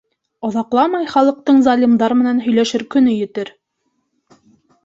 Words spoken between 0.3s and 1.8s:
Оҙаҡламай халыҡтың